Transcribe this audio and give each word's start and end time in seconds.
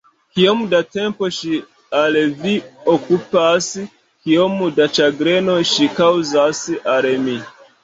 Kiom 0.35 0.61
da 0.69 0.77
tempo 0.93 1.27
ŝi 1.39 1.57
al 1.99 2.17
vi 2.39 2.55
okupas, 2.95 3.69
kiom 4.25 4.57
da 4.81 4.89
ĉagreno 4.99 5.61
ŝi 5.75 5.93
kaŭzas 6.03 6.67
al 6.99 7.13
mi! 7.31 7.41